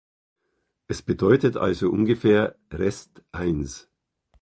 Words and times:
Es 0.87 1.03
bedeutet 1.03 1.57
also 1.57 1.91
ungefähr 1.91 2.55
„Rest 2.71 3.21
eins“. 3.31 3.87